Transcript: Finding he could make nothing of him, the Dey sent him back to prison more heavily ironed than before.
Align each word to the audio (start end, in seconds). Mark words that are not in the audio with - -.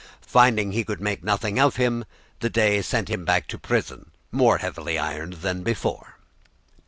Finding 0.25 0.71
he 0.71 0.83
could 0.83 0.99
make 0.99 1.23
nothing 1.23 1.59
of 1.59 1.75
him, 1.75 2.05
the 2.39 2.49
Dey 2.49 2.81
sent 2.81 3.07
him 3.07 3.23
back 3.23 3.45
to 3.49 3.59
prison 3.59 4.09
more 4.31 4.57
heavily 4.57 4.97
ironed 4.97 5.33
than 5.45 5.61
before. 5.61 6.15